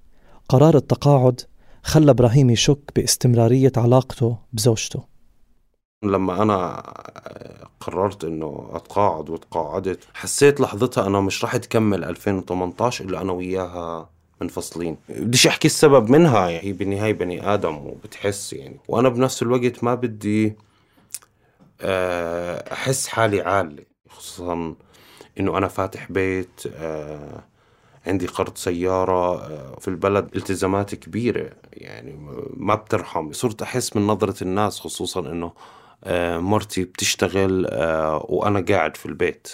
قرار 0.50 0.77
التقاعد 0.77 1.41
خلى 1.83 2.12
إبراهيم 2.12 2.50
يشك 2.50 2.91
باستمرارية 2.95 3.71
علاقته 3.77 4.38
بزوجته. 4.53 5.03
لما 6.03 6.41
أنا 6.41 6.83
قررت 7.79 8.24
إنه 8.24 8.69
أتقاعد 8.74 9.29
وتقاعدت 9.29 10.00
حسيت 10.13 10.62
لحظتها 10.62 11.07
أنا 11.07 11.19
مش 11.21 11.43
راح 11.43 11.57
تكمل 11.57 12.03
2018 12.03 13.05
إلا 13.05 13.21
أنا 13.21 13.31
وياها 13.31 14.09
منفصلين. 14.41 14.98
بديش 15.10 15.48
أحكي 15.48 15.67
السبب 15.67 16.10
منها 16.10 16.50
يعني 16.50 16.67
هي 16.67 16.74
بالنهايه 16.74 17.13
بني 17.13 17.53
آدم 17.53 17.77
وبتحس 17.77 18.53
يعني. 18.53 18.79
وأنا 18.88 19.10
بنفس 19.10 19.41
الوقت 19.41 19.84
ما 19.84 19.96
بدي 19.96 20.55
آه، 21.81 22.74
أحس 22.74 23.08
حالي 23.08 23.41
عالي 23.41 23.86
خصوصا 24.10 24.75
إنه 25.39 25.58
أنا 25.58 25.67
فاتح 25.67 26.12
بيت 26.12 26.63
آه، 26.75 27.43
عندي 28.08 28.27
قرض 28.27 28.58
سيارة 28.58 29.41
آه، 29.41 29.79
في 29.79 29.88
البلد 29.88 30.36
التزامات 30.36 30.96
كبيرة 30.96 31.50
يعني 31.74 32.17
ما 32.58 32.75
بترحم 32.75 33.31
صرت 33.31 33.62
أحس 33.62 33.96
من 33.96 34.08
نظرة 34.08 34.43
الناس 34.43 34.79
خصوصا 34.79 35.19
أنه 35.19 35.51
مرتي 36.39 36.84
بتشتغل 36.84 37.65
وأنا 38.29 38.65
قاعد 38.69 38.98
في 38.98 39.05
البيت. 39.05 39.48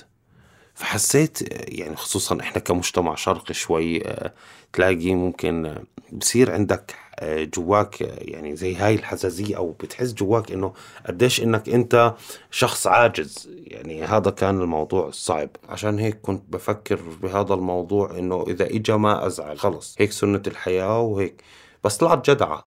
فحسيت 0.76 1.40
يعني 1.80 1.96
خصوصا 1.96 2.40
إحنا 2.42 2.60
كمجتمع 2.62 3.16
شرقي 3.16 3.54
شوي 3.54 4.08
آه، 4.08 4.34
تلاقي 4.74 5.16
ممكن 5.16 5.76
بصير 6.12 6.52
عندك 6.52 6.96
جواك 7.24 8.02
يعني 8.02 8.56
زي 8.56 8.76
هاي 8.76 8.96
الحساسية 8.96 9.58
أو 9.58 9.72
بتحس 9.72 10.14
جواك 10.14 10.52
إنه 10.52 10.74
قديش 11.08 11.42
إنك 11.44 11.70
أنت 11.70 12.14
شخص 12.52 12.88
عاجز. 12.88 13.50
يعني 13.58 14.04
هذا 14.04 14.32
كان 14.32 14.62
الموضوع 14.62 15.08
الصعب. 15.08 15.50
عشان 15.70 16.00
هيك 16.00 16.22
كنت 16.22 16.44
بفكر 16.50 17.02
بهذا 17.02 17.54
الموضوع 17.54 18.12
إنه 18.20 18.44
إذا 18.48 18.66
إجا 18.66 18.98
ما 18.98 19.28
أزعل 19.28 19.60
خلص. 19.60 19.96
هيك 20.00 20.12
سنة 20.12 20.42
الحياة 20.48 21.00
وهيك. 21.00 21.44
بس 21.84 21.98
طلعت 21.98 22.30
جدعة. 22.30 22.64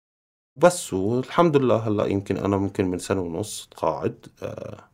بس 0.56 0.92
والحمد 0.94 1.56
لله 1.56 1.76
هلأ 1.76 2.06
يمكن 2.06 2.36
أنا 2.36 2.56
ممكن 2.56 2.86
من 2.86 2.98
سنة 2.98 3.20
ونص 3.20 3.68
قاعد 3.76 4.26
آه 4.42 4.91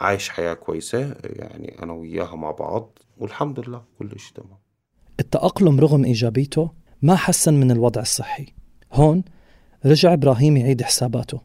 عايش 0.00 0.28
حياة 0.28 0.54
كويسة 0.54 1.16
يعني 1.24 1.82
أنا 1.82 1.92
وياها 1.92 2.36
مع 2.36 2.50
بعض 2.50 2.98
والحمد 3.18 3.68
لله 3.68 3.82
كل 3.98 4.10
شيء 4.18 4.32
تمام. 4.34 4.58
التأقلم 5.20 5.80
رغم 5.80 6.04
إيجابيته 6.04 6.70
ما 7.02 7.16
حسن 7.16 7.54
من 7.54 7.70
الوضع 7.70 8.00
الصحي. 8.00 8.46
هون 8.92 9.24
رجع 9.86 10.12
إبراهيم 10.12 10.56
يعيد 10.56 10.82
حساباته 10.82 11.40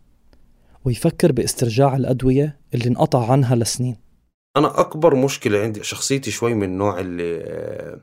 ويفكر 0.85 1.31
باسترجاع 1.31 1.95
الأدوية 1.95 2.59
اللي 2.73 2.87
انقطع 2.87 3.31
عنها 3.31 3.55
لسنين. 3.55 3.97
أنا 4.57 4.79
أكبر 4.79 5.15
مشكلة 5.15 5.59
عندي 5.59 5.83
شخصيتي 5.83 6.31
شوي 6.31 6.53
من 6.53 6.63
النوع 6.63 6.99
اللي 6.99 8.01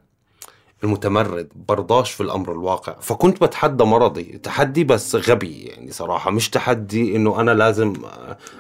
المتمرد 0.85 1.49
برضاش 1.69 2.13
في 2.13 2.21
الأمر 2.23 2.53
الواقع. 2.53 3.01
فكنت 3.01 3.45
بتحدى 3.45 3.85
مرضي 3.85 4.23
تحدي 4.23 4.85
بس 4.85 5.17
غبي 5.17 5.63
يعني 5.63 5.91
صراحة 5.91 6.31
مش 6.31 6.51
تحدي 6.51 7.17
إنه 7.17 7.41
أنا 7.41 7.51
لازم 7.51 7.93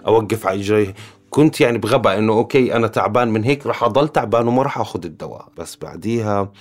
أوقف 0.06 0.46
على 0.46 0.60
اجري 0.60 0.94
كنت 1.30 1.60
يعني 1.60 1.78
بغباء 1.78 2.18
إنه 2.18 2.32
أوكي 2.32 2.76
أنا 2.76 2.86
تعبان 2.86 3.28
من 3.28 3.44
هيك 3.44 3.66
رح 3.66 3.84
أضل 3.84 4.08
تعبان 4.08 4.48
وما 4.48 4.62
رح 4.62 4.78
آخذ 4.78 5.04
الدواء. 5.04 5.48
بس 5.56 5.76
بعديها 5.76 6.52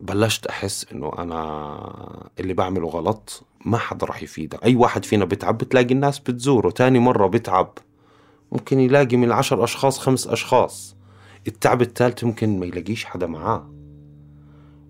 بلشت 0.00 0.46
أحس 0.46 0.86
إنه 0.92 1.12
أنا 1.18 2.30
اللي 2.40 2.54
بعمله 2.54 2.88
غلط 2.88 3.42
ما 3.64 3.78
حدا 3.78 4.06
رح 4.06 4.22
يفيدك. 4.22 4.64
أي 4.64 4.76
واحد 4.76 5.04
فينا 5.04 5.24
بتعب 5.24 5.58
بتلاقي 5.58 5.94
الناس 5.94 6.18
بتزوره. 6.18 6.70
تاني 6.70 6.98
مرة 6.98 7.26
بتعب 7.26 7.78
ممكن 8.52 8.80
يلاقي 8.80 9.16
من 9.16 9.32
عشر 9.32 9.64
أشخاص 9.64 9.98
خمس 9.98 10.26
أشخاص. 10.26 10.96
التعب 11.46 11.82
الثالث 11.82 12.24
ممكن 12.24 12.60
ما 12.60 12.66
يلاقيش 12.66 13.04
حدا 13.04 13.26
معاه. 13.26 13.70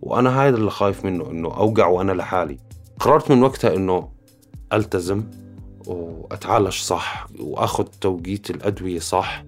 وأنا 0.03 0.43
هذا 0.43 0.57
اللي 0.57 0.71
خايف 0.71 1.05
منه 1.05 1.31
إنه 1.31 1.49
أوقع 1.49 1.87
وأنا 1.87 2.13
لحالي. 2.13 2.59
قررت 3.01 3.31
من 3.31 3.43
وقتها 3.43 3.75
إنه 3.75 4.09
ألتزم. 4.73 5.25
وأتعالج 5.87 6.73
صح 6.73 7.27
وأخذ 7.41 7.85
توقيت 8.01 8.51
الأدوية 8.51 8.99
صح. 8.99 9.45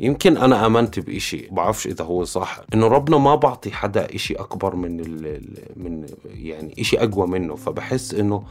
يمكن 0.00 0.36
أنا 0.36 0.66
آمنت 0.66 0.98
بإشي 0.98 1.48
بعرفش 1.50 1.86
إذا 1.86 2.04
هو 2.04 2.24
صح. 2.24 2.60
إنه 2.74 2.86
ربنا 2.86 3.18
ما 3.18 3.34
بعطي 3.34 3.70
حدا 3.70 4.14
إشي 4.14 4.34
أكبر 4.34 4.76
من 4.76 5.00
ال 5.00 5.40
من 5.76 6.06
يعني 6.24 6.74
إشي 6.78 6.98
أقوى 6.98 7.26
منه. 7.26 7.56
فبحس 7.56 8.14
إنه 8.14 8.42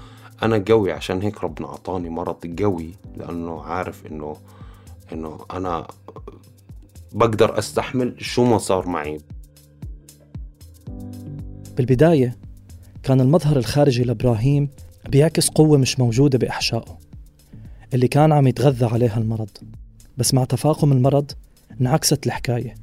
أنا 0.44 0.64
قوي 0.68 0.92
عشان 0.92 1.22
هيك 1.22 1.44
ربنا 1.44 1.68
أعطاني 1.68 2.10
مرض 2.10 2.62
قوي 2.62 2.92
لأنه 3.18 3.62
عارف 3.62 4.06
إنه 4.06 4.36
إنه 5.14 5.40
أنا 5.52 5.88
بقدر 7.12 7.60
أستحمل 7.60 8.16
شو 8.18 8.44
ما 8.44 8.58
صار 8.58 8.88
معي. 8.88 9.18
بالبداية 11.78 12.38
كان 13.04 13.22
المظهر 13.22 13.58
الخارجي 13.58 14.04
لإبراهيم 14.04 14.70
بيعكس 15.08 15.50
قوة 15.50 15.78
مش 15.78 16.00
موجودة 16.00 16.38
بإحشائه 16.38 16.98
اللي 17.94 18.08
كان 18.08 18.32
عم 18.32 18.48
يتغذى 18.48 18.86
عليها 18.86 19.18
المرض. 19.18 19.50
بس 20.18 20.34
مع 20.34 20.44
تفاقم 20.44 20.92
المرض 20.92 21.32
انعكست 21.82 22.26
الحكاية. 22.26 22.76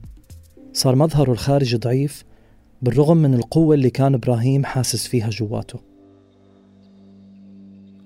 صار 0.72 0.96
مظهره 0.96 1.32
الخارجي 1.32 1.76
ضعيف 1.76 2.24
بالرغم 2.82 3.16
من 3.16 3.34
القوة 3.34 3.74
اللي 3.74 3.90
كان 3.90 4.14
إبراهيم 4.14 4.64
حاسس 4.64 5.06
فيها 5.06 5.30
جواته. 5.30 5.80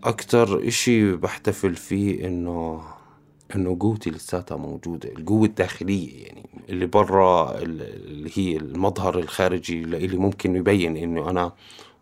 أكتر 0.05 0.69
إشي 0.69 1.13
بحتفل 1.13 1.75
فيه 1.75 2.27
إنه 2.27 2.81
إنه 3.55 3.77
قوتي 3.81 4.11
لساتها 4.11 4.57
موجودة 4.57 5.09
القوة 5.09 5.47
الداخلية 5.47 6.25
يعني 6.27 6.47
اللي 6.69 6.87
برا 6.87 7.59
اللي 7.59 8.31
هي 8.35 8.57
المظهر 8.57 9.19
الخارجي 9.19 9.83
اللي 9.83 10.17
ممكن 10.17 10.57
يبين 10.57 10.97
إنه 10.97 11.31
أنا 11.31 11.53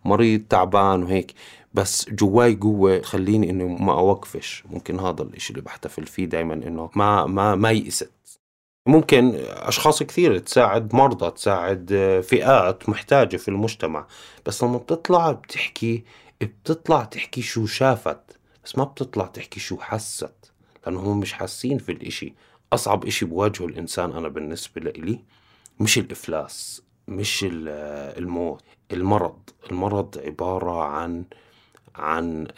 مريض 0.04 0.42
تعبان 0.50 1.02
وهيك. 1.02 1.34
بس 1.74 2.10
جواي 2.10 2.54
قوة 2.54 2.98
تخليني 2.98 3.50
إنه 3.50 3.66
ما 3.68 3.92
أوقفش. 3.92 4.64
ممكن 4.70 5.00
هذا 5.00 5.22
الإشي 5.22 5.50
اللي 5.50 5.62
بحتفل 5.62 6.06
فيه 6.06 6.24
دايما 6.24 6.54
إنه 6.54 6.90
ما 6.94 7.26
ما 7.26 7.54
ما 7.54 7.70
يئست 7.70 8.10
ممكن 8.86 9.34
أشخاص 9.46 10.02
كثير 10.02 10.38
تساعد 10.38 10.94
مرضى 10.94 11.30
تساعد 11.30 12.20
فئات 12.28 12.88
محتاجة 12.88 13.36
في 13.36 13.48
المجتمع. 13.48 14.06
بس 14.46 14.64
لما 14.64 14.78
بتطلع 14.78 15.32
بتحكي 15.32 16.04
بتطلع 16.40 17.04
تحكي 17.04 17.42
شو 17.42 17.66
شافت. 17.66 18.38
بس 18.64 18.78
ما 18.78 18.84
بتطلع 18.84 19.26
تحكي 19.26 19.60
شو 19.60 19.76
حست. 19.80 20.52
لأنه 20.86 21.00
هم 21.00 21.20
مش 21.20 21.32
حاسين 21.32 21.78
في 21.78 21.92
الإشي. 21.92 22.34
أصعب 22.72 23.04
إشي 23.04 23.24
بواجهه 23.24 23.66
الإنسان 23.66 24.12
أنا 24.12 24.28
بالنسبة 24.28 24.80
لإلي 24.80 25.18
مش 25.80 25.98
الإفلاس 25.98 26.82
مش 27.08 27.46
الموت. 27.50 28.62
المرض 28.92 29.38
المرض 29.70 30.18
عبارة 30.24 30.82
عن 30.82 31.24
عن 31.96 32.48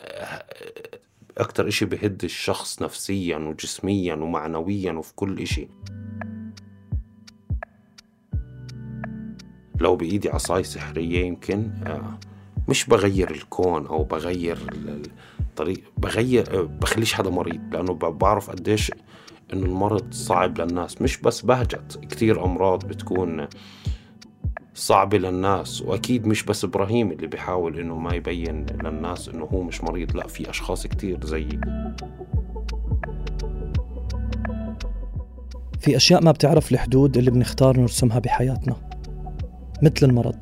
أكتر 1.38 1.68
إشي 1.68 1.84
بهد 1.84 2.24
الشخص 2.24 2.82
نفسيا 2.82 3.36
وجسميا 3.36 4.14
ومعنويا 4.14 4.92
وفي 4.92 5.14
كل 5.14 5.38
إشي. 5.38 5.68
لو 9.80 9.96
بإيدي 9.96 10.30
عصاي 10.30 10.64
سحرية 10.64 11.26
يمكن 11.26 11.70
آه، 11.86 12.18
مش 12.68 12.86
بغير 12.86 13.30
الكون 13.30 13.86
أو 13.86 14.04
بغير 14.04 14.58
الطريق 15.40 15.82
بغير 15.98 16.64
بخليش 16.64 17.14
حدا 17.14 17.30
مريض 17.30 17.74
لأنه 17.74 17.92
بعرف 17.94 18.50
قديش 18.50 18.92
إنه 19.52 19.66
المرض 19.66 20.12
صعب 20.12 20.60
للناس. 20.60 21.02
مش 21.02 21.20
بس 21.20 21.40
بهجت 21.40 22.00
كتير 22.10 22.44
أمراض 22.44 22.84
بتكون 22.88 23.48
صعبة 24.74 25.18
للناس 25.18 25.82
وأكيد 25.82 26.26
مش 26.26 26.42
بس 26.44 26.64
إبراهيم 26.64 27.12
اللي 27.12 27.26
بيحاول 27.26 27.78
إنه 27.78 27.96
ما 27.96 28.14
يبين 28.14 28.66
للناس 28.84 29.28
إنه 29.28 29.44
هو 29.44 29.62
مش 29.62 29.84
مريض 29.84 30.16
لا 30.16 30.26
في 30.26 30.50
أشخاص 30.50 30.86
كتير 30.86 31.26
زيي. 31.26 31.60
في 35.80 35.96
أشياء 35.96 36.24
ما 36.24 36.32
بتعرف 36.32 36.72
الحدود 36.72 37.16
اللي 37.16 37.30
بنختار 37.30 37.80
نرسمها 37.80 38.18
بحياتنا 38.18 38.76
مثل 39.82 40.06
المرض. 40.06 40.36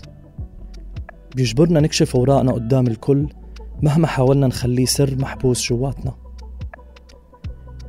بيجبرنا 1.37 1.81
نكشف 1.81 2.17
أوراقنا 2.17 2.53
قدام 2.53 2.87
الكل 2.87 3.27
مهما 3.83 4.07
حاولنا 4.07 4.47
نخليه 4.47 4.85
سر 4.87 5.17
محبوس 5.19 5.69
جواتنا. 5.69 6.15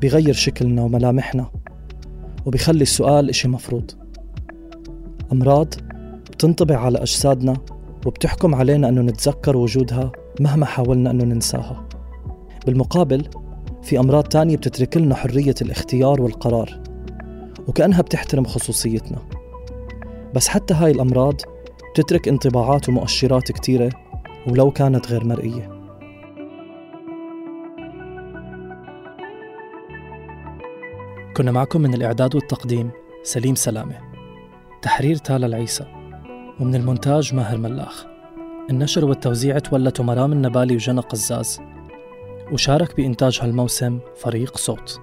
بيغير 0.02 0.34
شكلنا 0.34 0.82
وملامحنا 0.82 1.52
وبيخلي 2.46 2.82
السؤال 2.82 3.30
إشي 3.30 3.48
مفروض. 3.48 3.92
أمراض 5.32 5.74
بتنطبع 6.40 6.78
على 6.78 6.98
أجسادنا 6.98 7.54
وبتحكم 8.06 8.56
علينا 8.56 8.90
أنه 8.90 9.02
نتذكر 9.02 9.58
وجودها 9.58 10.12
مهما 10.40 10.66
حاولنا 10.66 11.12
أنه 11.12 11.24
ننساها. 11.24 11.88
بالمقابل 12.66 13.30
في 13.84 14.00
أمراض 14.00 14.24
تانية 14.24 14.58
بتترك 14.58 14.98
لنا 14.98 15.16
حرية 15.16 15.56
الاختيار 15.62 16.22
والقرار 16.22 16.80
وكأنها 17.68 18.02
بتحترم 18.02 18.46
خصوصيتنا. 18.46 19.18
بس 20.36 20.48
حتى 20.48 20.74
هاي 20.74 20.92
الأمراض 20.92 21.42
بتترك 21.94 22.28
انطباعات 22.28 22.90
ومؤشرات 22.90 23.52
كتيرة 23.52 23.90
ولو 24.48 24.72
كانت 24.72 25.12
غير 25.12 25.26
مرئية. 25.26 25.80
كنا 31.38 31.52
معكم 31.52 31.82
من 31.82 31.94
الإعداد 31.94 32.36
والتقديم 32.36 32.92
سليم 33.24 33.56
سلامة. 33.56 33.96
تحرير 34.82 35.16
تالا 35.16 35.46
العيسى. 35.46 35.99
ومن 36.60 36.76
المونتاج 36.76 37.36
ماهر 37.36 37.58
ملاخ. 37.58 38.06
النشر 38.70 39.06
والتوزيع 39.06 39.60
تولته 39.60 40.04
مرام 40.04 40.32
النبالي 40.32 40.76
وجنى 40.76 41.00
قزاز. 41.00 41.60
وشارك 42.52 42.96
بإنتاج 42.96 43.40
هالموسم 43.42 44.00
فريق 44.18 44.58
صوت. 44.58 45.02